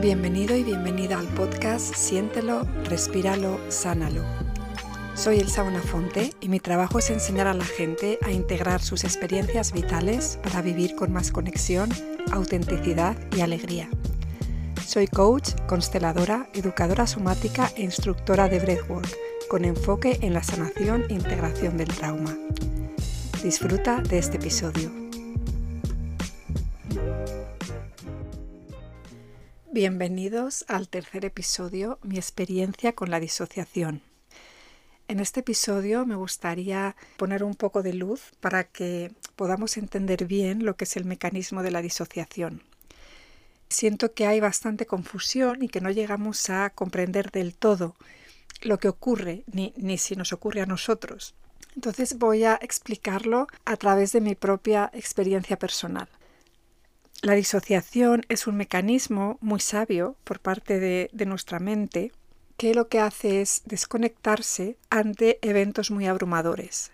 [0.00, 4.24] Bienvenido y bienvenida al podcast Siéntelo, Respíralo, Sánalo.
[5.14, 9.72] Soy Elsa Bonafonte y mi trabajo es enseñar a la gente a integrar sus experiencias
[9.72, 11.90] vitales para vivir con más conexión,
[12.32, 13.88] autenticidad y alegría.
[14.86, 19.08] Soy coach, consteladora, educadora somática e instructora de breathwork,
[19.48, 22.36] con enfoque en la sanación e integración del trauma.
[23.42, 25.05] Disfruta de este episodio.
[29.76, 34.00] Bienvenidos al tercer episodio, mi experiencia con la disociación.
[35.06, 40.64] En este episodio me gustaría poner un poco de luz para que podamos entender bien
[40.64, 42.62] lo que es el mecanismo de la disociación
[43.68, 47.96] siento que hay bastante confusión y que no llegamos a comprender del todo
[48.62, 51.34] lo que ocurre, ni, ni si nos ocurre a nosotros.
[51.74, 56.08] Entonces voy a explicarlo a través de mi propia experiencia personal.
[57.22, 62.12] La disociación es un mecanismo muy sabio por parte de, nuestra mente
[62.56, 66.92] que lo que hace es desconectarse ante eventos muy abrumadores.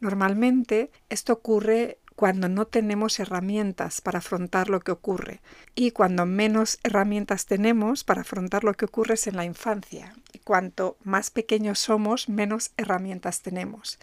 [0.00, 5.40] Normalmente esto ocurre cuando no tenemos herramientas para afrontar lo que ocurre
[5.74, 10.14] y cuando menos herramientas tenemos para afrontar lo que ocurre es en la infancia.
[10.32, 13.98] Y cuanto más pequeños somos, menos herramientas tenemos.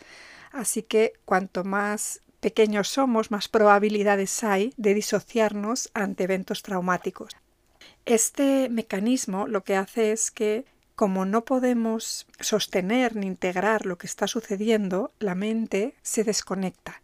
[0.51, 7.31] Así que cuanto más pequeños somos, más probabilidades hay de disociarnos ante eventos traumáticos.
[8.05, 14.07] Este mecanismo lo que hace es que como no podemos sostener ni integrar lo que
[14.07, 17.01] está sucediendo, la mente se desconecta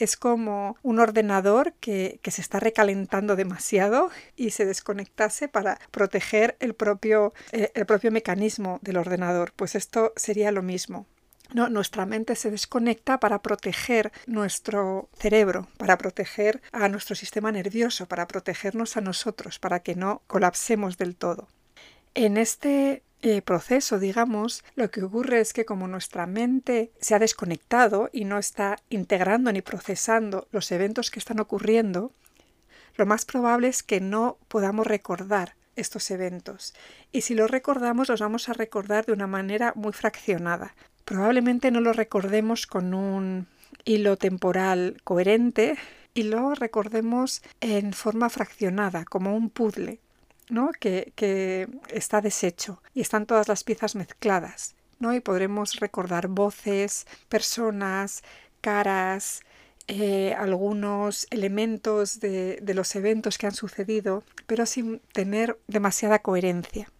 [0.00, 6.74] es como un ordenador que, se está recalentando demasiado y se desconectase para proteger el
[6.74, 9.52] propio, eh, el propio mecanismo del ordenador.
[9.54, 11.06] Pues esto sería lo mismo.
[11.52, 18.06] No, nuestra mente se desconecta para proteger nuestro cerebro, para proteger a nuestro sistema nervioso,
[18.06, 21.48] para protegernos a nosotros, para que no colapsemos del todo.
[22.14, 27.18] En este eh, proceso, digamos, lo que ocurre es que como nuestra mente se ha
[27.18, 32.12] desconectado y no está integrando ni procesando los eventos que están ocurriendo,
[32.96, 36.74] lo más probable es que no podamos recordar estos eventos.
[37.12, 40.74] Y si los recordamos, los vamos a recordar de una manera muy fraccionada.
[41.04, 43.46] Probablemente no lo recordemos con un
[43.84, 45.76] hilo temporal coherente
[46.14, 50.00] y lo recordemos en forma fraccionada, como un puzzle.
[50.80, 54.74] Que, está deshecho y están todas las piezas mezcladas.
[54.98, 55.14] ¿no?
[55.14, 58.22] Y podremos recordar voces, personas,
[58.60, 59.42] caras,
[59.86, 66.90] eh, algunos elementos de, los eventos que han sucedido, pero sin tener demasiada coherencia.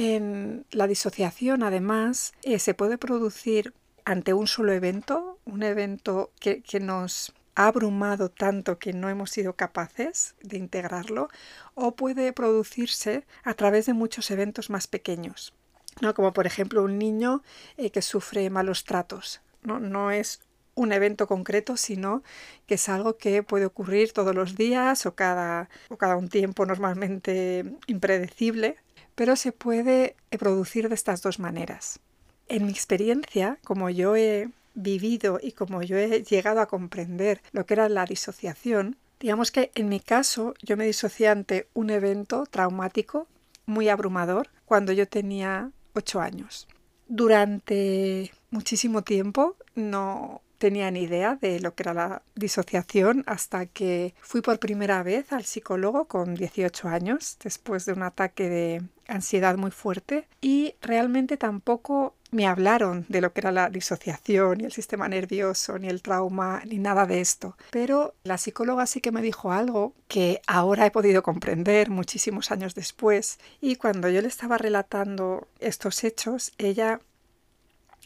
[0.00, 6.62] En la disociación, además, eh, se puede producir ante un solo evento, un evento que
[6.80, 11.30] nos ha abrumado tanto que no hemos sido capaces de integrarlo
[11.74, 15.52] o puede producirse a través de muchos eventos más pequeños,
[16.00, 16.14] ¿no?
[16.14, 17.42] como por ejemplo un niño
[17.76, 19.40] eh, que sufre malos tratos.
[19.64, 20.12] ¿no?
[20.12, 20.42] es
[20.76, 22.22] un evento concreto, sino
[22.68, 25.68] que es algo que puede ocurrir todos los días o cada
[26.16, 28.76] un tiempo normalmente impredecible,
[29.18, 31.98] pero se puede eh, producir de estas dos maneras.
[32.46, 37.66] En mi experiencia, como yo he vivido y como yo he llegado a comprender lo
[37.66, 42.44] que era la disociación, digamos que en mi caso yo me disocié ante un evento
[42.48, 43.26] traumático
[43.66, 46.68] muy abrumador cuando yo tenía 8 años.
[47.08, 54.40] Durante muchísimo tiempo no tenía idea de lo que era la disociación hasta que fui
[54.40, 59.70] por primera vez al psicólogo con 18 años después de un ataque de ansiedad muy
[59.70, 65.08] fuerte y realmente tampoco me hablaron de lo que era la disociación, ni el sistema
[65.08, 67.56] nervioso, ni el trauma, ni nada de esto.
[67.70, 72.74] Pero la psicóloga sí que me dijo algo que ahora he podido comprender muchísimos años
[72.74, 73.38] después.
[73.60, 77.00] Y cuando yo le estaba relatando estos hechos, ella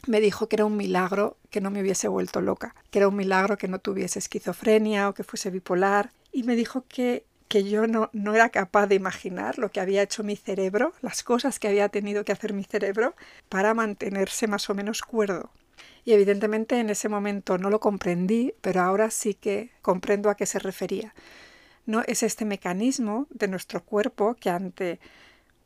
[0.07, 3.17] me dijo que era un milagro que no me hubiese vuelto loca, que era un
[3.17, 6.11] milagro que no tuviese esquizofrenia o que fuese bipolar.
[6.33, 10.01] Y me dijo que que yo no, no era capaz de imaginar lo que había
[10.01, 13.15] hecho mi cerebro, las cosas que había tenido que hacer mi cerebro
[13.51, 15.51] para mantenerse más o menos cuerdo.
[16.07, 20.47] Y evidentemente en ese momento no lo comprendí, pero ahora sí que comprendo a qué
[20.47, 21.13] se refería.
[21.85, 24.99] No es este mecanismo de nuestro cuerpo que ante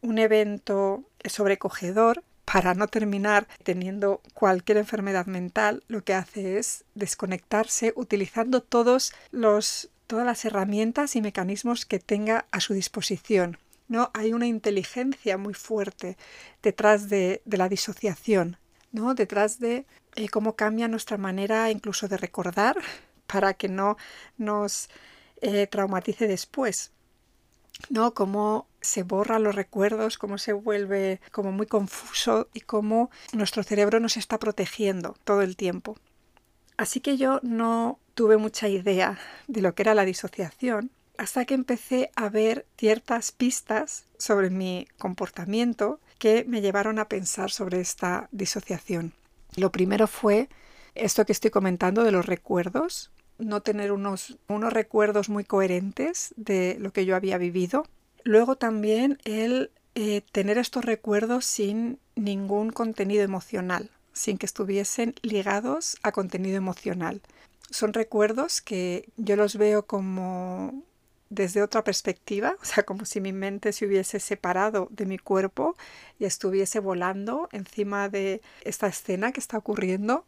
[0.02, 7.92] un evento sobrecogedor, para no terminar teniendo cualquier enfermedad mental, lo que hace es desconectarse
[7.96, 13.58] utilizando todos los todas las herramientas y mecanismos que tenga a su disposición.
[13.88, 14.10] ¿no?
[14.14, 16.16] Hay una inteligencia muy fuerte
[16.62, 18.56] detrás de, la disociación,
[18.92, 19.14] ¿no?
[19.14, 19.84] detrás de
[20.14, 22.76] eh, cómo cambia nuestra manera incluso de recordar
[23.26, 23.96] para que no
[24.38, 24.88] nos
[25.40, 26.92] eh, traumatice después.
[27.90, 28.14] ¿no?
[28.14, 34.00] Cómo se borran los recuerdos, cómo se vuelve como muy confuso y cómo nuestro cerebro
[34.00, 35.96] nos está protegiendo todo el tiempo.
[36.76, 39.18] Así que yo no tuve mucha idea
[39.48, 44.86] de lo que era la disociación hasta que empecé a ver ciertas pistas sobre mi
[44.98, 49.12] comportamiento que me llevaron a pensar sobre esta disociación.
[49.56, 50.48] Lo primero fue
[50.94, 56.76] esto que estoy comentando de los recuerdos, no tener unos, unos recuerdos muy coherentes de
[56.80, 57.86] lo que yo había vivido.
[58.26, 65.96] Luego también el eh, tener estos recuerdos sin ningún contenido emocional, sin que estuviesen ligados
[66.02, 67.22] a contenido emocional.
[67.70, 70.82] Son recuerdos que yo los veo como
[71.30, 75.76] desde otra perspectiva, o sea, como si mi mente se hubiese separado de mi cuerpo
[76.18, 80.24] y estuviese volando encima de esta escena que está ocurriendo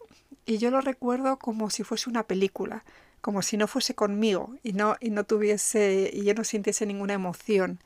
[0.47, 2.85] y yo lo recuerdo como si fuese una película,
[3.21, 7.15] como si no fuese conmigo y no, y no tuviese, y yo no sintiese ninguna
[7.15, 7.81] emoción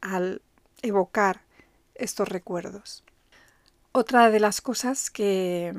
[0.00, 0.42] al
[0.82, 1.42] evocar
[1.94, 3.04] estos recuerdos.
[3.92, 5.74] Otra de las cosas que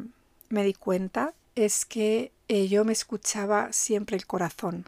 [0.49, 4.85] me di cuenta es que eh, yo me escuchaba siempre el corazón.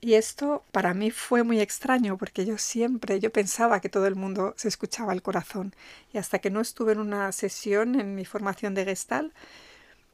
[0.00, 4.14] Y esto para mí fue muy extraño porque yo siempre, yo pensaba que todo el
[4.14, 5.74] mundo se escuchaba el corazón.
[6.12, 9.32] Y hasta que no estuve en una sesión en mi formación de gestal,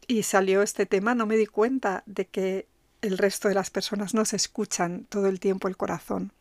[0.07, 2.67] y salió este tema, no me di cuenta de que
[3.03, 6.33] el resto de las personas no se escuchan todo el tiempo el corazón.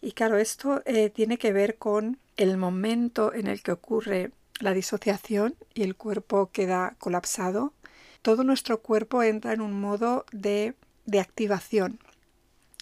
[0.00, 4.72] Y claro, esto eh, tiene que ver con el momento en el que ocurre la
[4.72, 7.72] disociación y el cuerpo queda colapsado.
[8.22, 10.74] Todo nuestro cuerpo entra en un modo de,
[11.06, 11.98] de activación.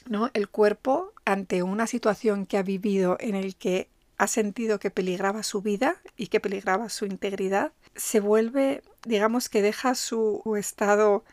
[0.07, 0.31] ¿no?
[0.35, 5.43] El cuerpo, ante una situación que ha vivido en el que ha sentido que peligraba
[5.43, 11.25] su vida y que peligraba su integridad, se vuelve, digamos que deja su estado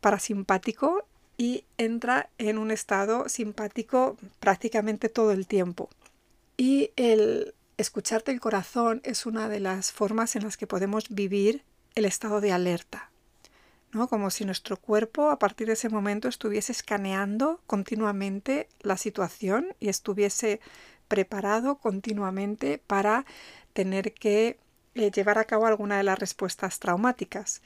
[0.00, 1.04] parasimpático
[1.38, 5.88] y entra en un estado simpático prácticamente todo el tiempo.
[6.56, 11.62] Y el escucharte el corazón es una de las formas en las que podemos vivir
[11.94, 13.10] el estado de alerta.
[13.92, 14.08] ¿no?
[14.08, 19.88] Como si nuestro cuerpo a partir de ese momento estuviese escaneando continuamente la situación y
[19.88, 20.60] estuviese
[21.08, 23.24] preparado continuamente para
[23.72, 24.58] tener que
[24.96, 27.60] eh, llevar a cabo alguna de las respuestas traumáticas.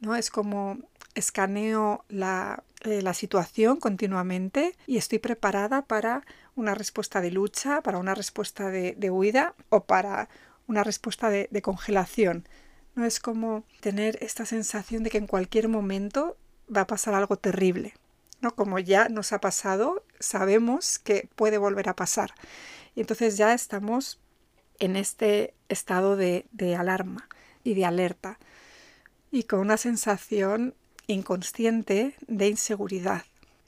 [0.00, 0.14] ¿no?
[0.16, 0.78] Es como
[1.14, 6.24] escaneo la, eh, la, situación continuamente y estoy preparada para
[6.56, 10.28] una respuesta de lucha, para una respuesta de, huida o para
[10.66, 12.46] una respuesta de, de, congelación.
[12.94, 16.36] No es como tener esta sensación de que en cualquier momento
[16.74, 17.94] va a pasar algo terrible.
[18.42, 18.54] ¿no?
[18.54, 22.34] Como ya nos ha pasado, sabemos que puede volver a pasar.
[22.94, 24.20] Y entonces ya estamos
[24.78, 26.46] en este estado de,
[26.78, 27.28] alarma
[27.64, 28.38] y de alerta
[29.30, 30.74] y con una sensación
[31.06, 33.24] inconsciente de inseguridad.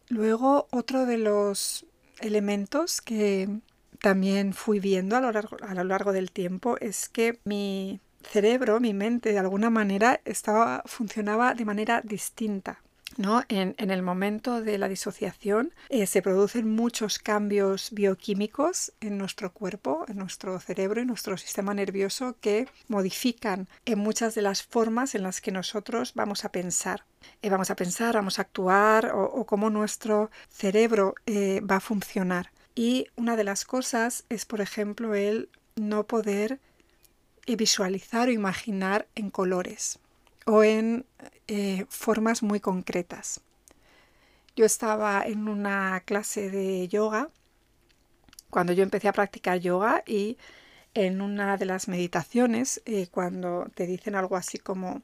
[0.09, 1.87] Luego, otro de los
[2.21, 3.49] elementos que
[4.01, 8.81] también fui viendo a lo, largo, a lo largo del tiempo es que mi cerebro,
[8.81, 12.83] mi mente, de alguna manera estaba, funcionaba de manera distinta.
[13.17, 13.43] ¿No?
[13.49, 20.05] En, el momento de la disociación eh, se producen muchos cambios bioquímicos en nuestro cuerpo,
[20.09, 25.23] en nuestro cerebro y nuestro sistema nervioso que modifican en muchas de las formas en
[25.23, 27.05] las que nosotros vamos a pensar.
[27.43, 32.51] Eh, vamos a pensar, vamos a actuar o, cómo nuestro cerebro eh, va a funcionar.
[32.75, 36.61] Y una de las cosas es, por ejemplo, el no poder
[37.47, 39.99] visualizar o imaginar en colores
[40.47, 41.07] o en
[41.49, 43.41] eh, formas muy concretas.
[44.57, 47.31] Yo estaba en una clase de yoga
[48.51, 50.37] cuando yo empecé a practicar yoga y
[50.95, 55.03] en una de las meditaciones, eh, cuando te dicen algo así como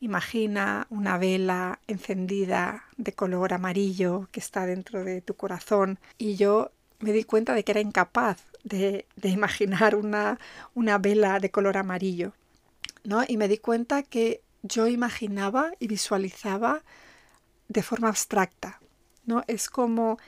[0.00, 6.70] imagina una vela encendida de color amarillo que está dentro de tu corazón y yo
[7.00, 10.38] me di cuenta de que era incapaz de, de imaginar una,
[10.74, 12.32] una vela de color amarillo.
[13.04, 13.24] ¿no?
[13.26, 16.82] Y me di cuenta que yo imaginaba y visualizaba
[17.68, 18.80] de forma abstracta.
[19.24, 19.44] ¿no?
[19.46, 20.18] Es como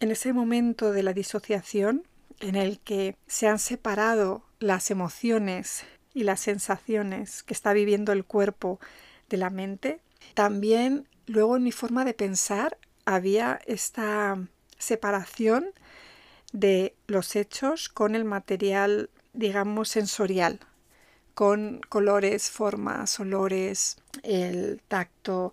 [0.00, 2.06] en ese momento de la disociación
[2.40, 5.84] en el que se han separado las emociones
[6.14, 8.80] y las sensaciones que está viviendo el cuerpo
[9.28, 10.00] de la mente,
[10.34, 14.38] también luego en mi forma de pensar había esta
[14.78, 15.66] separación
[16.52, 20.60] de los hechos con el material, digamos, sensorial,
[21.36, 25.52] con colores, formas, olores, el tacto.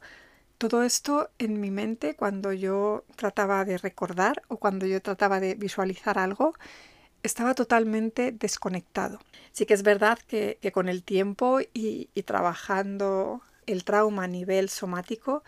[0.58, 5.56] Todo esto en mi mente cuando yo trataba de recordar o cuando yo trataba de
[5.56, 6.54] visualizar algo,
[7.22, 9.20] estaba totalmente desconectado.
[9.52, 15.44] Sí que es verdad que, con el tiempo y, trabajando el trauma a nivel somático,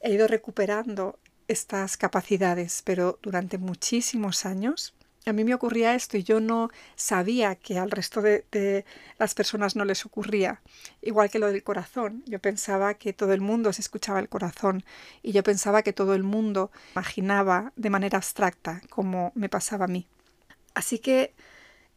[0.00, 4.94] he ido recuperando estas capacidades, pero durante muchísimos años
[5.26, 8.84] a mí me ocurría esto y yo no sabía que al resto de,
[9.18, 10.60] las personas no les ocurría.
[11.00, 12.24] Igual que lo del corazón.
[12.26, 14.84] Yo pensaba que todo el mundo se escuchaba el corazón
[15.22, 19.88] y yo pensaba que todo el mundo imaginaba de manera abstracta como me pasaba a
[19.88, 20.06] mí.
[20.74, 21.34] Así que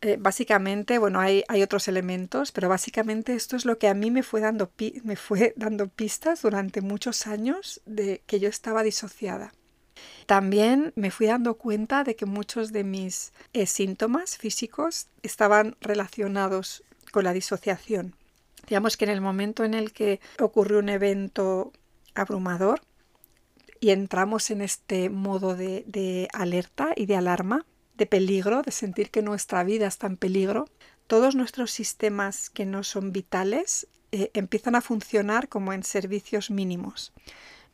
[0.01, 4.21] eh, básicamente, bueno, hay, otros elementos, pero básicamente esto es lo que a mí me
[4.21, 4.71] fue, dando
[5.03, 9.51] me fue dando pistas durante muchos años de que yo estaba disociada.
[10.25, 16.83] También me fui dando cuenta de que muchos de mis eh, síntomas físicos estaban relacionados
[17.11, 18.15] con la disociación.
[18.67, 21.71] Digamos que en el momento en el que ocurrió un evento
[22.15, 22.81] abrumador
[23.79, 29.21] y entramos en este modo de alerta y de alarma, de peligro, de sentir que
[29.21, 30.65] nuestra vida está en peligro,
[31.07, 37.11] todos nuestros sistemas que no son vitales eh, empiezan a funcionar como en servicios mínimos.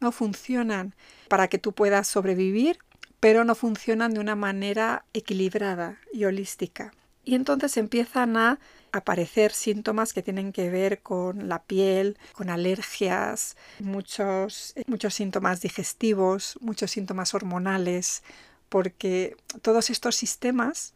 [0.01, 0.93] No funcionan
[1.29, 2.79] para que tú puedas sobrevivir,
[3.21, 6.91] pero no funcionan de una manera equilibrada y holística.
[7.23, 8.59] Y entonces empiezan a
[8.91, 16.57] aparecer síntomas que tienen que ver con la piel, con alergias, muchos, muchos síntomas digestivos,
[16.61, 18.23] muchos síntomas hormonales,
[18.69, 20.93] porque todos estos sistemas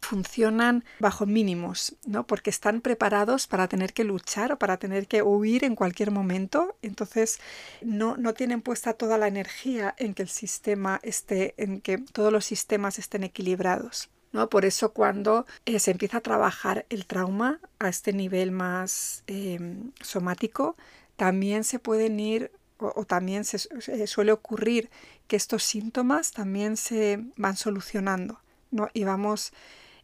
[0.00, 2.26] funcionan bajo mínimos, ¿no?
[2.26, 6.76] Porque están preparados para tener que luchar o para tener que huir en cualquier momento.
[6.82, 7.40] Entonces
[7.82, 12.32] no, no tienen puesta toda la energía en que el sistema esté, en que todos
[12.32, 14.10] los sistemas estén equilibrados.
[14.32, 14.48] ¿no?
[14.48, 19.92] Por eso cuando eh, se empieza a trabajar el trauma a este nivel más em,
[20.00, 20.76] somático,
[21.16, 23.58] también se pueden ir o, también se,
[24.06, 24.88] suele ocurrir
[25.26, 28.40] que estos síntomas también se van solucionando
[28.70, 28.88] ¿no?
[28.94, 29.52] y vamos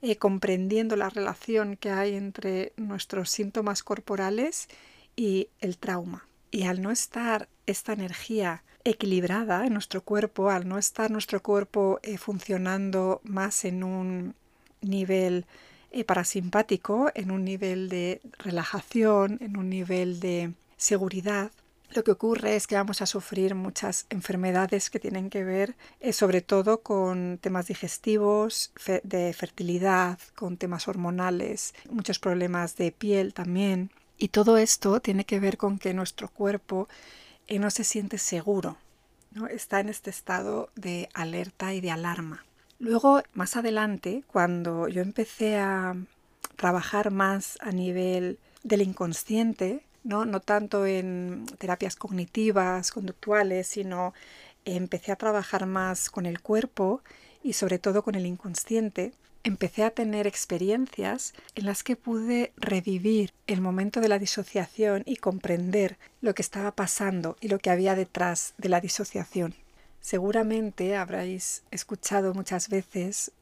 [0.06, 4.68] eh, comprendiendo la relación que hay entre nuestros síntomas corporales
[5.16, 6.28] y el trauma.
[6.50, 12.00] Y al no estar esta energía equilibrada en nuestro cuerpo, al no estar nuestro cuerpo
[12.02, 14.34] eh, funcionando más en un
[14.82, 15.46] nivel
[15.90, 21.50] eh, parasimpático, en un nivel de relajación, en un nivel de seguridad,
[21.94, 26.12] lo que ocurre es que vamos a sufrir muchas enfermedades que tienen que ver eh,
[26.12, 28.72] sobre todo con temas digestivos,
[29.02, 33.90] de fertilidad, con temas hormonales, muchos problemas de piel también.
[34.18, 36.88] Y todo esto tiene que ver con que nuestro cuerpo
[37.46, 38.76] eh, no se siente seguro,
[39.32, 39.46] ¿no?
[39.46, 42.44] está en este estado de alerta y de alarma.
[42.78, 45.96] Luego, más adelante, cuando yo empecé a
[46.56, 50.24] trabajar más a nivel del inconsciente, ¿no?
[50.24, 54.14] no tanto en terapias cognitivas, conductuales, sino
[54.64, 57.02] empecé a trabajar más con el cuerpo
[57.42, 63.32] y sobre todo con el inconsciente, empecé a tener experiencias en las que pude revivir
[63.46, 67.94] el momento de la disociación y comprender lo que estaba pasando y lo que había
[67.94, 69.54] detrás de la disociación.
[70.00, 73.32] Seguramente habréis escuchado muchas veces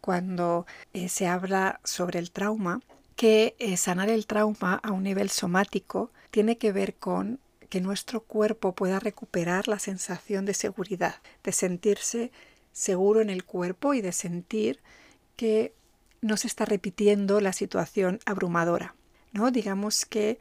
[0.00, 2.80] cuando eh, se habla sobre el trauma
[3.22, 7.38] que eh, sanar el trauma a un nivel somático tiene que ver con
[7.68, 11.14] que nuestro cuerpo pueda recuperar la sensación de seguridad,
[11.44, 12.32] de sentirse
[12.72, 14.80] seguro en el cuerpo y de sentir
[15.36, 15.72] que
[16.20, 18.96] no se está repitiendo la situación abrumadora.
[19.30, 19.52] ¿no?
[19.52, 20.40] Digamos que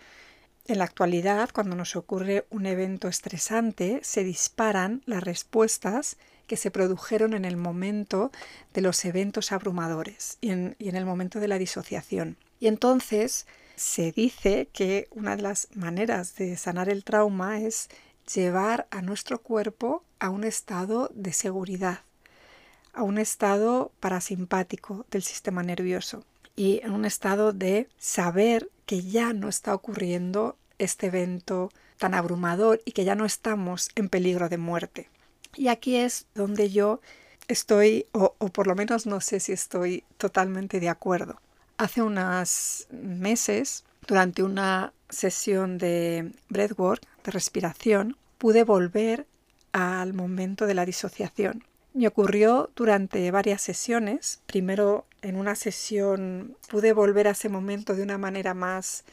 [0.66, 6.72] en la actualidad, cuando nos ocurre un evento estresante, se disparan las respuestas que se
[6.72, 8.32] produjeron en el momento
[8.74, 12.38] de los eventos abrumadores y en el momento de la disociación.
[12.62, 17.90] Y entonces se dice que una de las maneras de sanar el trauma es
[18.34, 22.02] llevar a nuestro cuerpo a un estado de seguridad,
[22.94, 26.24] a un estado parasimpático del sistema nervioso
[26.56, 32.80] y en un estado de saber que ya no está ocurriendo este evento tan abrumador
[32.86, 35.10] y que ya no estamos en peligro de muerte.
[35.56, 37.02] Y aquí es donde yo
[37.48, 41.42] estoy, o, o por lo menos no sé si estoy totalmente de acuerdo.
[41.82, 49.26] Hace unos meses, durante una sesión de breathwork, de respiración, pude volver
[49.72, 51.64] al momento de la disociación.
[51.96, 54.42] Me ocurrió durante varias sesiones.
[54.46, 59.04] Primero, en una sesión pude volver a ese momento de una manera más,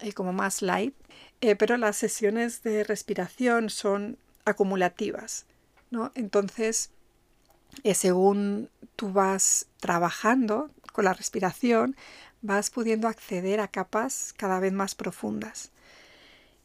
[0.00, 0.94] eh, como más light,
[1.40, 5.46] eh, pero las sesiones de respiración son acumulativas,
[5.90, 6.12] ¿no?
[6.14, 6.90] Entonces,
[7.82, 11.96] eh, según tú vas trabajando, con la respiración
[12.40, 15.72] vas pudiendo acceder a capas cada vez más profundas.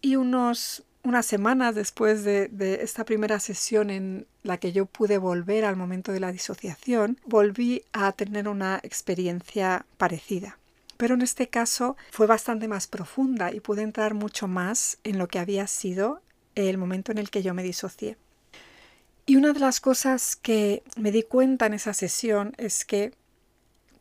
[0.01, 5.17] Y unos, unas semanas después de, de, esta primera sesión en la que yo pude
[5.17, 10.59] volver al momento de la disociación, volví a tener una experiencia parecida.
[10.97, 15.27] Pero en este caso fue bastante más profunda y pude entrar mucho más en lo
[15.27, 16.21] que había sido
[16.53, 18.15] el momento en el que yo me disocié.
[19.25, 23.13] Y una de las cosas que me di cuenta en esa sesión es que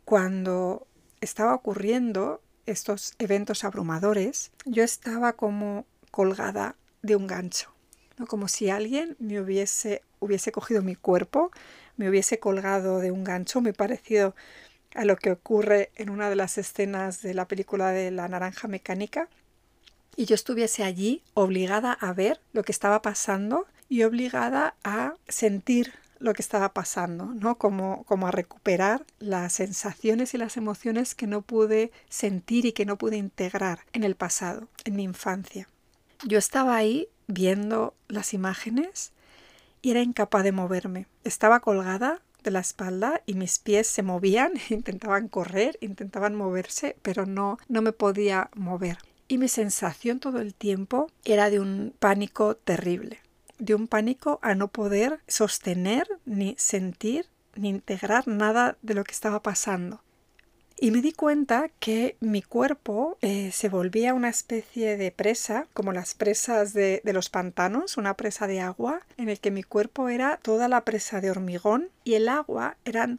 [0.09, 0.87] cuando
[1.21, 7.75] estaba ocurriendo estos eventos abrumadores, yo estaba como colgada de un gancho,
[8.27, 11.51] como si alguien me hubiese, hubiese cogido mi cuerpo,
[11.99, 14.35] me hubiese colgado de un gancho, muy parecido
[14.95, 18.67] a lo que ocurre en una de las escenas de la película de la naranja
[18.67, 19.29] mecánica,
[20.17, 25.93] y yo estuviese allí obligada a ver lo que estaba pasando y obligada a sentir
[26.21, 27.57] lo que estaba pasando, ¿no?
[27.57, 32.87] Como, como a recuperar las sensaciones y las emociones que no pude sentir y que
[32.87, 35.69] no pude integrar en el pasado, en mi infancia.
[36.25, 39.13] Yo estaba ahí viendo las imágenes
[39.83, 41.07] y era incapaz de moverme.
[41.25, 47.27] Estaba colgada de la espalda y mis pies se movían, intentaban correr, intentaban moverse, pero
[47.27, 48.99] no, no me podía mover.
[49.29, 53.21] Y mi sensación todo el tiempo era de un pánico terrible
[53.59, 59.13] de un pánico a no poder sostener ni sentir ni integrar nada de lo que
[59.13, 60.01] estaba pasando.
[60.81, 65.93] Y me di cuenta que mi cuerpo eh, se volvía una especie de presa, como
[65.93, 70.09] las presas de, de, los pantanos, una presa de agua, en el que mi cuerpo
[70.09, 73.19] era toda la presa de hormigón y el agua eran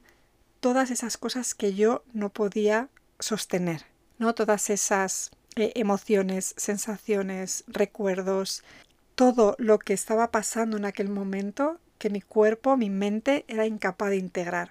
[0.62, 2.88] todas esas cosas que yo no podía
[3.20, 3.84] sostener,
[4.20, 4.34] ¿no?
[4.34, 8.64] Todas esas eh, emociones, sensaciones, recuerdos,
[9.20, 14.12] todo lo que estaba pasando en aquel momento que mi cuerpo, mi mente era incapaz
[14.12, 14.70] de integrar.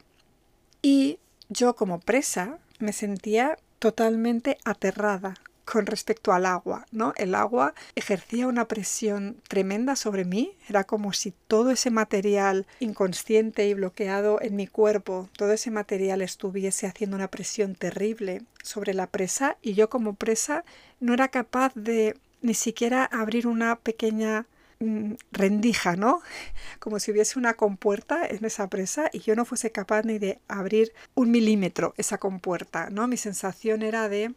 [0.81, 1.19] Y
[1.51, 5.35] yo como presa me sentía totalmente aterrada
[5.67, 7.13] con respecto al agua, ¿no?
[7.19, 13.69] El agua ejercía una presión tremenda sobre mí, era como si todo ese material inconsciente
[13.69, 19.09] y bloqueado en mi cuerpo, todo ese material estuviese haciendo una presión terrible sobre la
[19.09, 20.65] presa y yo como presa
[21.01, 24.47] no era capaz de ni siquiera abrir una pequeña
[24.81, 26.21] mm, rendija, ¿no?
[26.79, 30.41] Como si hubiese una compuerta en esa presa y yo no fuese capaz ni de
[30.49, 33.09] abrir un milímetro esa compuerta, ¿no?
[33.09, 34.35] Mi sensación era de,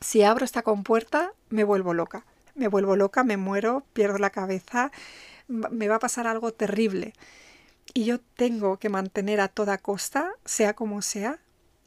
[0.00, 2.24] si abro esta compuerta, me vuelvo loca.
[2.54, 4.90] Me vuelvo loca, me muero, pierdo la cabeza,
[5.46, 7.12] me va a pasar algo terrible.
[7.92, 11.38] Y yo tengo que mantener a toda costa, sea como sea,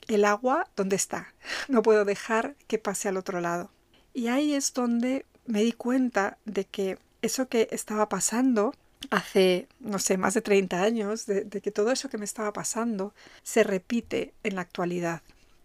[0.07, 1.33] el agua donde está.
[1.67, 3.71] No puedo dejar que pase al otro lado.
[4.19, 8.73] Y ahí es donde me di cuenta de que eso que estaba pasando
[9.11, 13.13] hace, no sé, más de 30 años, de, que todo eso que me estaba pasando
[13.43, 15.21] se repite en la actualidad.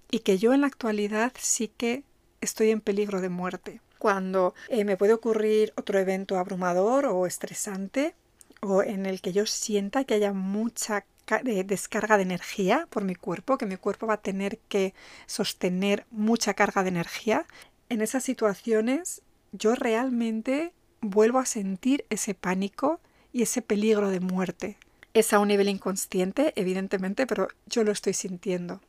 [0.08, 2.04] Y que yo en la actualidad sí que
[2.40, 3.80] estoy en peligro de muerte.
[3.98, 8.14] Cuando eh, me puede ocurrir otro evento abrumador o estresante,
[8.60, 11.04] o en el que yo sienta que haya mucha
[11.44, 14.94] eh, descarga de energía por mi cuerpo, que mi cuerpo va a tener que
[15.26, 17.46] sostener mucha carga de energía,
[17.88, 23.01] en esas situaciones yo realmente vuelvo a sentir ese pánico
[23.33, 24.77] y ese peligro de muerte.
[25.12, 28.81] Es a un nivel inconsciente, evidentemente, pero yo lo estoy sintiendo.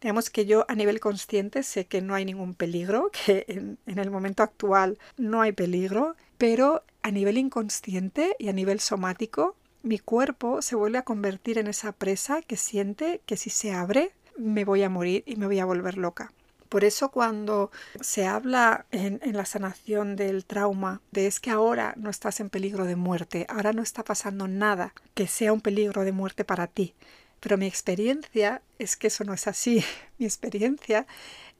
[0.00, 3.98] Digamos que yo a nivel consciente sé que no hay ningún peligro, que en, en,
[3.98, 9.98] el momento actual no hay peligro, pero a nivel inconsciente y a nivel somático, mi
[9.98, 14.64] cuerpo se vuelve a convertir en esa presa que siente que si se abre me
[14.64, 16.32] voy a morir y me voy a volver loca.
[16.74, 22.10] Por eso cuando se habla en, la sanación del trauma de es que ahora no
[22.10, 26.10] estás en peligro de muerte, ahora no está pasando nada que sea un peligro de
[26.10, 26.96] muerte para ti.
[27.38, 29.84] Pero mi experiencia es que eso no es así.
[30.18, 31.06] Mi experiencia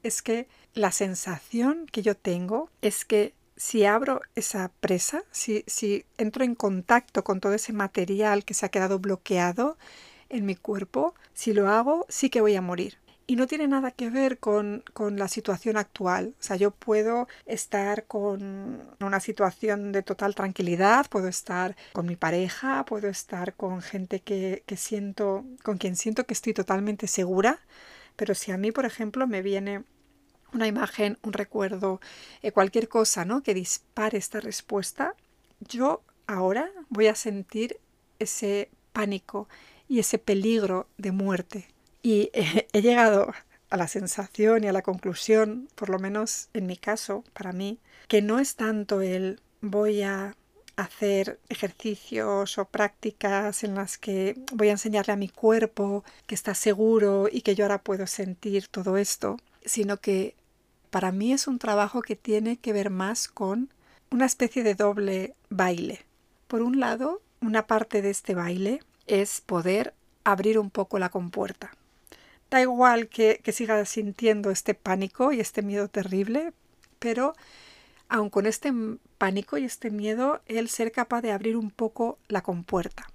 [0.03, 6.03] es que la sensación que yo tengo es que si abro esa presa, si, si
[6.17, 9.77] entro en contacto con todo ese material que se ha quedado bloqueado
[10.27, 13.91] en mi cuerpo, si lo hago, sí que voy a morir y no tiene nada
[13.91, 16.35] que ver con, con, la situación actual.
[16.39, 22.15] O sea, yo puedo estar con una situación de total tranquilidad, puedo estar con mi
[22.15, 27.59] pareja, puedo estar con gente que, que siento, con quien siento que estoy totalmente segura,
[28.15, 29.83] pero si a mí, por ejemplo, me viene
[30.53, 31.99] una imagen, un recuerdo,
[32.41, 33.43] eh, cualquier cosa, ¿no?
[33.43, 35.15] Que dispare esta respuesta,
[35.59, 37.79] yo ahora voy a sentir
[38.19, 39.49] ese pánico
[39.87, 41.74] y ese peligro de muerte
[42.05, 42.29] y
[42.73, 43.33] he, llegado
[43.71, 47.79] a la sensación y a la conclusión, por lo menos en mi caso, para mí,
[48.07, 50.35] que no es tanto el voy a
[50.75, 56.53] hacer ejercicios o prácticas en las que voy a enseñarle a mi cuerpo que está
[56.53, 60.35] seguro y que yo ahora puedo sentir todo esto, sino que
[60.91, 63.73] para mí es un trabajo que tiene que ver más con
[64.11, 66.05] una especie de doble baile.
[66.47, 71.71] Por un lado, una parte de este baile es poder abrir un poco la compuerta,
[72.49, 76.53] Da igual que, que siga sintiendo este pánico y este miedo terrible,
[76.99, 77.33] pero
[78.07, 78.71] aun con este
[79.17, 83.07] pánico y este miedo, el ser capaz de abrir un poco la compuerta.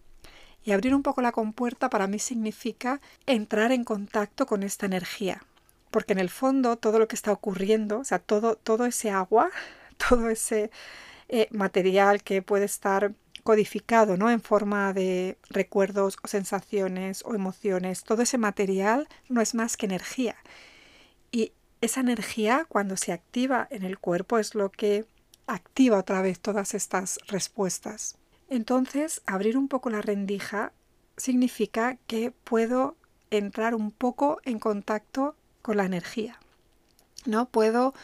[0.65, 5.43] Y abrir un poco la compuerta para mí significa entrar en contacto con esta energía.
[5.91, 9.51] Porque en el fondo todo lo que está ocurriendo, o sea, todo, todo ese agua,
[10.09, 10.71] todo ese
[11.29, 14.31] eh, material que puede estar codificado ¿no?
[14.31, 19.87] en forma de recuerdos o sensaciones o emociones, todo ese material no es más que
[19.87, 20.37] energía.
[21.33, 25.07] Y esa energía cuando se activa en el cuerpo es lo que
[25.47, 28.17] activa otra vez todas estas respuestas.
[28.49, 30.73] Entonces, abrir un poco la rendija
[31.17, 32.97] significa que puedo
[33.31, 36.39] entrar un poco en contacto con la energía.
[37.27, 37.49] ¿No?
[37.49, 37.95] Puedo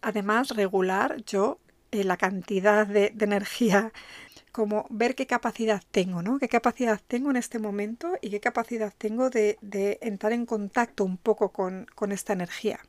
[0.00, 1.58] además regular yo
[1.92, 3.92] eh, la cantidad de, energía,
[4.52, 6.38] como ver qué capacidad tengo, ¿no?
[6.38, 9.58] Qué capacidad tengo en este momento y qué capacidad tengo de,
[10.02, 12.80] entrar en contacto un poco con, con esta energía.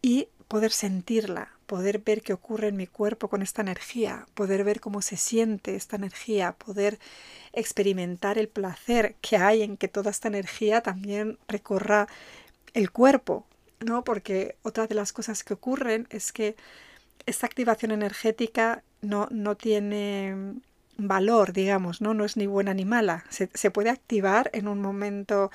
[0.00, 4.80] Y poder sentirla, poder ver qué ocurre en mi cuerpo con esta energía, poder ver
[4.80, 6.98] cómo se siente esta energía, poder
[7.52, 12.08] experimentar el placer que hay en que toda esta energía también recorra
[12.74, 13.46] el cuerpo,
[13.80, 14.04] ¿no?
[14.04, 16.56] Porque otra de las cosas que ocurren es que
[17.26, 20.54] esta activación energética no, no tiene
[21.08, 22.14] valor, digamos, ¿no?
[22.14, 23.24] No es ni buena ni mala.
[23.28, 25.50] Se, se puede activar en un momento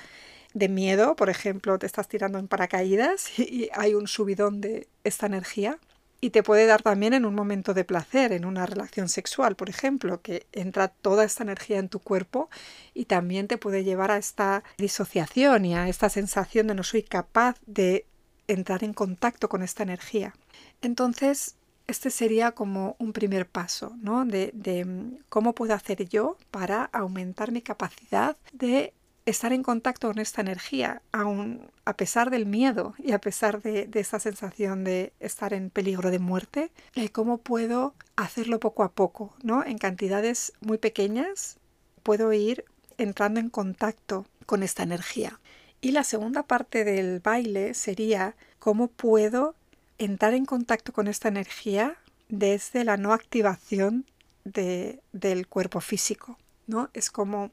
[0.54, 5.26] de miedo, por ejemplo, te estás tirando en paracaídas y, hay un subidón de esta
[5.26, 5.78] energía.
[6.20, 9.70] Y te puede dar también en un momento de placer, en una relación sexual, por
[9.70, 12.50] ejemplo, que entra toda esta energía en tu cuerpo
[12.92, 17.04] y también te puede llevar a esta disociación y a esta sensación de no soy
[17.04, 18.04] capaz de
[18.48, 20.34] entrar en contacto con esta energía.
[20.82, 21.54] Entonces,
[21.88, 24.24] este sería como un primer paso, ¿no?
[24.24, 28.92] De, de, mm, cómo puedo hacer yo para aumentar mi capacidad de
[29.26, 33.88] estar en contacto con esta energía, aun a pesar del miedo y a pesar de,
[33.94, 39.34] esta sensación de estar en peligro de muerte, eh, cómo puedo hacerlo poco a poco,
[39.42, 39.64] ¿no?
[39.64, 41.58] En cantidades muy pequeñas
[42.02, 42.64] puedo ir
[42.96, 45.40] entrando en contacto con esta energía.
[45.80, 49.54] Y la segunda parte del baile sería cómo puedo
[49.98, 51.96] entrar en contacto con esta energía
[52.28, 54.06] desde la no activación
[54.44, 56.88] del cuerpo físico, ¿no?
[56.94, 57.50] Es como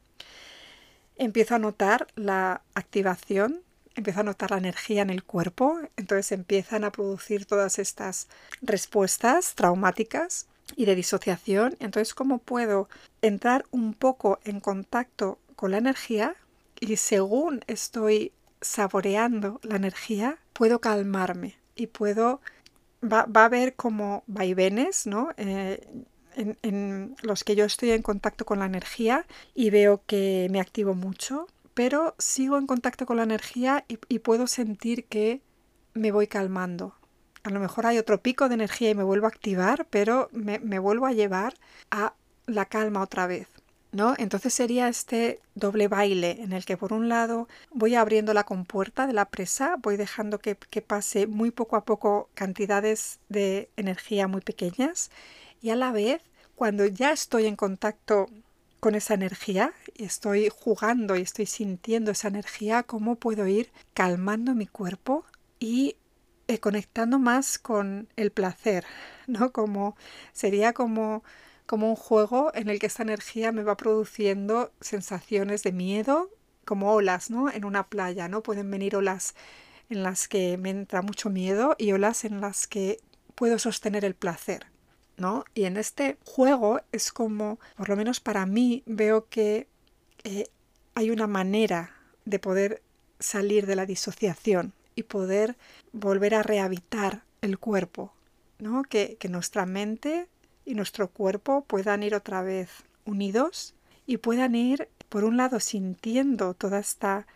[1.18, 3.62] empiezo a notar la activación,
[3.96, 8.28] empiezo a notar la energía en el cuerpo, entonces empiezan a producir todas estas
[8.62, 11.76] respuestas traumáticas y de disociación.
[11.80, 12.90] Entonces, ¿cómo puedo
[13.22, 16.36] entrar un poco en contacto con la energía
[16.80, 18.32] y según estoy
[18.62, 22.42] saboreando la energía, puedo calmarme y puedo...
[23.04, 25.30] Va, va a haber como vaivenes, ¿no?
[25.38, 30.60] Eh, en, los que yo estoy en contacto con la energía y veo que me
[30.60, 35.42] activo mucho, pero sigo en contacto con la energía y, puedo sentir que
[35.94, 36.96] me voy calmando.
[37.44, 40.60] A lo mejor hay otro pico de energía y me vuelvo a activar, pero me,
[40.60, 41.56] me vuelvo a llevar
[41.92, 42.14] a
[42.48, 43.48] la calma otra vez.
[44.18, 49.08] Entonces sería este doble baile en el que por un lado voy abriendo la compuerta
[49.08, 54.28] de la presa, voy dejando que, que, pase muy poco a poco cantidades de energía
[54.28, 55.12] muy pequeñas
[55.62, 56.22] y a la vez
[56.56, 58.28] cuando ya estoy en contacto
[58.82, 64.56] con esa energía y estoy jugando y estoy sintiendo esa energía, cómo puedo ir calmando
[64.56, 65.26] mi cuerpo
[65.60, 65.96] y
[66.48, 68.86] eh, conectando más con el placer,
[69.28, 69.52] ¿no?
[69.52, 69.96] Como
[70.34, 71.24] sería como
[71.66, 76.30] como un juego en el que esta energía me va produciendo sensaciones de miedo,
[76.66, 77.52] como olas, ¿no?
[77.52, 78.42] En una playa, ¿no?
[78.44, 79.36] Pueden venir olas
[79.90, 83.00] en las que me entra mucho miedo y olas en las que
[83.36, 84.68] puedo sostener el placer.
[85.18, 85.46] ¿no?
[85.54, 89.68] Y en este juego es como, por lo menos para mí, veo que
[90.24, 90.46] eh,
[90.94, 92.82] hay una manera de poder
[93.20, 95.58] salir de la disociación y poder
[95.94, 98.14] volver a rehabitar el cuerpo,
[98.60, 98.84] ¿no?
[98.84, 100.28] Que, que nuestra mente
[100.66, 102.70] y nuestro cuerpo puedan ir otra vez
[103.06, 103.76] unidos
[104.06, 107.28] y puedan ir, por un lado, sintiendo toda esta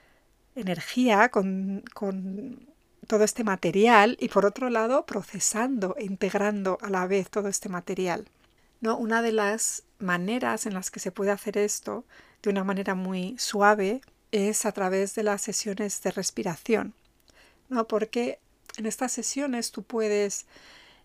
[0.56, 2.68] energía con, con
[3.08, 7.70] todo este material y por otro lado procesando e integrando a la vez todo este
[7.70, 8.28] material.
[8.82, 8.98] ¿No?
[8.98, 12.06] Una de las maneras en las que se puede hacer esto
[12.42, 16.94] de una manera muy suave es a través de las sesiones de respiración.
[17.68, 17.88] ¿no?
[17.88, 18.40] Porque
[18.78, 20.46] en estas sesiones tú puedes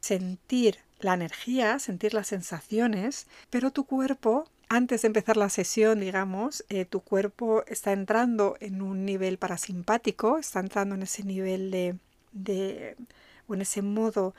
[0.01, 6.65] sentir la energía, sentir las sensaciones, pero tu cuerpo, antes de empezar la sesión, digamos,
[6.69, 11.97] eh, tu cuerpo está entrando en un nivel parasimpático, está entrando en ese nivel de,
[12.33, 12.97] de
[13.47, 14.35] o en ese modo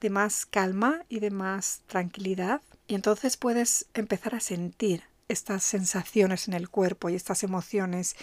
[0.00, 2.60] de más calma y de más tranquilidad.
[2.86, 8.16] Y entonces puedes empezar a sentir estas sensaciones en el cuerpo y estas emociones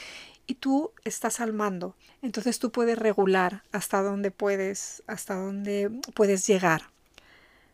[0.47, 1.95] y tú estás al mando.
[2.21, 6.92] Entonces tú puedes regular hasta dónde puedes, hasta dónde puedes llegar.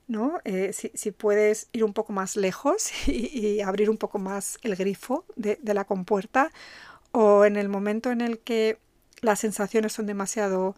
[0.10, 0.40] ¿No?
[0.44, 5.24] Eh, si, puedes ir un poco más lejos y, abrir un poco más el grifo
[5.38, 6.52] de, de, la compuerta
[7.12, 8.80] o en el momento en el que
[9.22, 10.76] las sensaciones son demasiado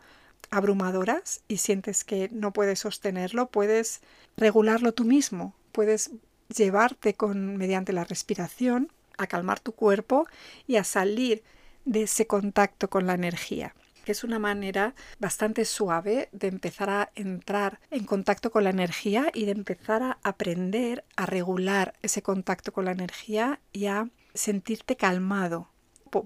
[0.49, 4.01] abrumadoras y sientes que no puedes sostenerlo, puedes
[4.35, 6.11] regularlo tú mismo, puedes
[6.53, 10.27] llevarte con mediante la respiración a calmar tu cuerpo
[10.67, 11.41] y a salir
[11.85, 17.11] de ese contacto con la energía que es una manera bastante suave de empezar a
[17.15, 22.71] entrar en contacto con la energía y de empezar a aprender a regular ese contacto
[22.71, 25.69] con la energía y a sentirte calmado,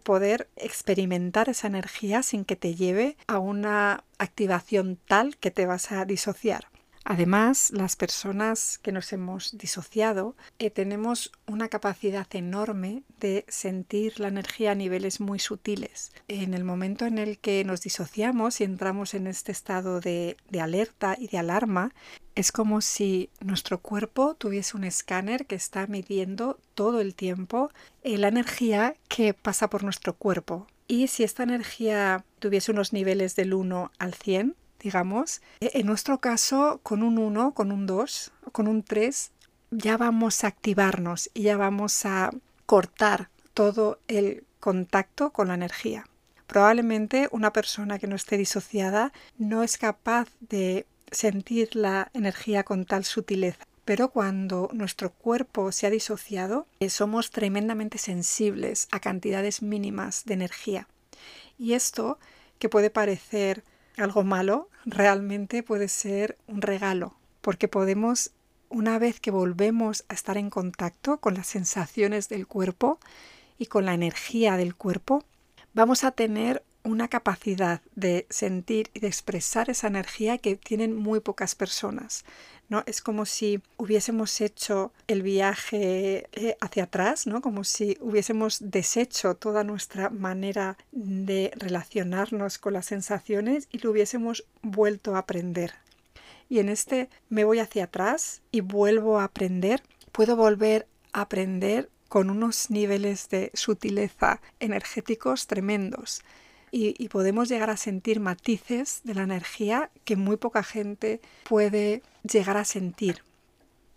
[0.03, 5.91] poder experimentar esa energía sin que te lleve a una activación tal que te vas
[5.91, 6.67] a disociar.
[7.08, 14.30] Además, las personas que nos hemos disociado eh, tenemos una capacidad enorme de sentir la
[14.30, 16.12] energía a niveles muy sutiles.
[16.28, 21.15] En el momento en el que nos disociamos y entramos en este estado de, alerta
[21.20, 21.94] y de alarma,
[22.34, 27.70] es como si nuestro cuerpo tuviese un escáner que está midiendo todo el tiempo
[28.02, 30.65] eh, la energía que pasa por nuestro cuerpo.
[30.88, 35.41] Y si esta energía tuviese unos niveles del 1 al 100, digamos.
[35.60, 39.32] E, en nuestro caso, con un 1, con un 2, con un 3,
[39.71, 42.30] ya vamos a activarnos y ya vamos a
[42.67, 46.06] cortar todo el contacto con la energía.
[46.45, 52.86] Probablemente una persona que no esté disociada no es capaz de sentir la energía con
[52.86, 53.65] tal sutileza.
[53.86, 60.36] Pero cuando nuestro cuerpo se ha disociado, eh, somos tremendamente sensibles a cantidades mínimas de
[60.36, 60.88] energía.
[61.58, 62.19] Y esto,
[62.60, 63.63] que puede parecer
[63.97, 68.31] algo malo, realmente puede ser un regalo, porque podemos,
[68.69, 72.99] una vez que volvemos a estar en contacto con las sensaciones del cuerpo
[73.58, 75.23] y con la energía del cuerpo,
[75.73, 81.19] vamos a tener una capacidad de sentir y de expresar esa energía que tienen muy
[81.19, 82.24] pocas personas.
[82.69, 82.84] ¿no?
[82.86, 87.41] Es como si hubiésemos hecho el viaje eh, hacia atrás, ¿no?
[87.41, 94.45] Como si hubiésemos deshecho toda nuestra manera de relacionarnos con las sensaciones y lo hubiésemos
[94.62, 95.74] vuelto a aprender.
[96.50, 101.89] Y en este me voy hacia atrás y vuelvo a aprender, puedo volver a aprender
[102.08, 106.21] con unos niveles de sutileza energéticos tremendos
[106.77, 112.57] y, podemos llegar a sentir matices de la energía que muy poca gente puede llegar
[112.57, 113.23] a sentir.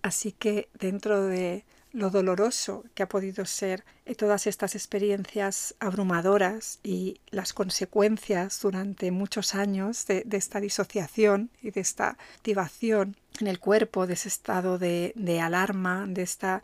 [0.01, 3.85] Así que dentro de lo doloroso que ha podido ser
[4.17, 11.81] todas estas experiencias abrumadoras y las consecuencias durante muchos años de, esta disociación y de
[11.81, 16.63] esta activación en el cuerpo, de ese estado de, alarma, de esta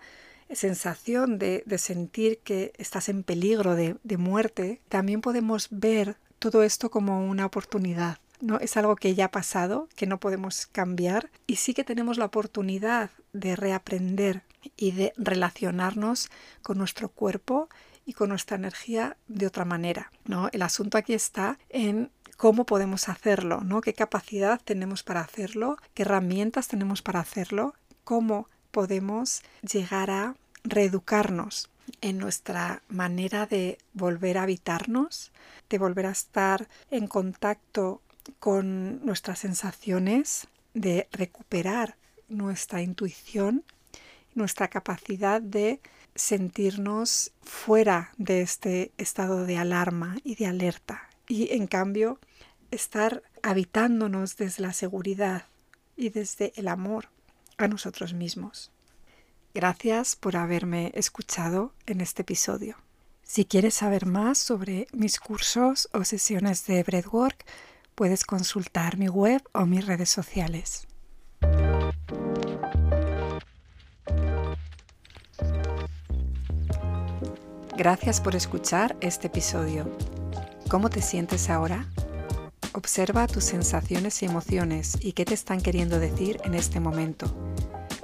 [0.55, 6.90] sensación de, sentir que estás en peligro de, de muerte, también podemos ver todo esto
[6.90, 8.19] como una oportunidad.
[8.40, 8.59] ¿no?
[8.59, 12.27] Es algo que ya ha pasado, que no podemos cambiar y sí que tenemos la
[12.27, 14.43] oportunidad de reaprender
[14.77, 16.31] y de relacionarnos
[16.62, 17.69] con nuestro cuerpo
[18.07, 20.12] y con nuestra energía de otra manera.
[20.25, 20.49] ¿no?
[20.53, 23.81] El asunto aquí está en cómo podemos hacerlo, ¿no?
[23.81, 31.70] qué capacidad tenemos para hacerlo, qué herramientas tenemos para hacerlo, cómo podemos llegar a reeducarnos
[32.00, 35.33] en nuestra manera de volver a habitarnos,
[35.68, 38.00] de volver a estar en contacto
[38.40, 41.96] con nuestras sensaciones, de recuperar
[42.29, 43.64] nuestra intuición,
[44.35, 45.81] nuestra capacidad de
[46.14, 52.18] sentirnos fuera de este estado de alarma y de alerta y en cambio
[52.70, 55.46] estar habitándonos desde la seguridad
[55.96, 57.09] y desde el amor
[57.57, 58.70] a nosotros mismos.
[59.55, 62.77] Gracias por haberme escuchado en este episodio.
[63.23, 67.45] Si quieres saber más sobre mis cursos o sesiones de Breathwork,
[67.95, 70.88] puedes consultar mi web o mis redes sociales.
[77.77, 79.88] Gracias por escuchar este episodio.
[80.69, 81.87] ¿Cómo te sientes ahora?
[82.73, 87.33] Observa tus sensaciones y emociones y qué te están queriendo decir en este momento.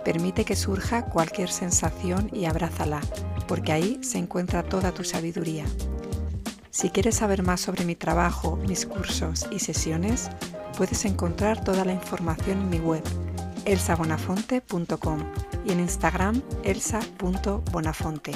[0.05, 3.01] Permite que surja cualquier sensación y abrázala,
[3.47, 5.65] porque ahí se encuentra toda tu sabiduría.
[6.71, 10.31] Si quieres saber más sobre mi trabajo, mis cursos y sesiones,
[10.77, 13.03] puedes encontrar toda la información en mi web
[13.65, 15.21] elsabonafonte.com
[15.67, 18.33] y en Instagram elsa.bonafonte.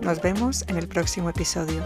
[0.00, 1.82] Nos vemos en el próximo episodio.